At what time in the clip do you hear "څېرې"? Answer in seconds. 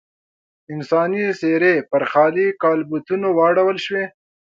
1.39-1.75